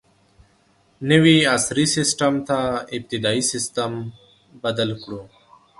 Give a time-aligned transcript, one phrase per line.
[1.11, 2.57] نوي عصري سیسټم ته
[2.95, 3.91] ابتدايي سیسټم
[4.63, 5.21] بدل کړو.